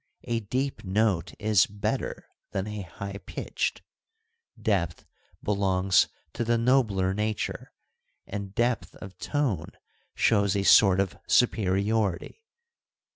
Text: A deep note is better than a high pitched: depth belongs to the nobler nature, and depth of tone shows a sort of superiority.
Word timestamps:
A 0.23 0.39
deep 0.39 0.83
note 0.83 1.35
is 1.37 1.67
better 1.67 2.27
than 2.53 2.65
a 2.65 2.81
high 2.81 3.19
pitched: 3.27 3.83
depth 4.59 5.05
belongs 5.43 6.07
to 6.33 6.43
the 6.43 6.57
nobler 6.57 7.13
nature, 7.13 7.71
and 8.25 8.55
depth 8.55 8.95
of 8.95 9.19
tone 9.19 9.73
shows 10.15 10.55
a 10.55 10.63
sort 10.63 10.99
of 10.99 11.19
superiority. 11.27 12.43